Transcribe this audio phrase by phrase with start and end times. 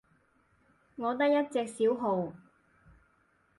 [0.95, 2.33] 我得一隻小號